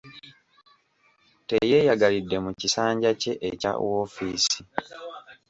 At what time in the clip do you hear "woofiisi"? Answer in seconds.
3.83-4.59